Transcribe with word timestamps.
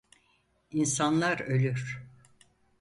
İnsanlar 0.71 1.39
ölür. 1.39 2.03